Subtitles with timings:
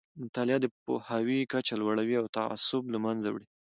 [0.21, 3.47] مطالعه د پوهاوي کچه لوړوي او تعصب له منځه وړي.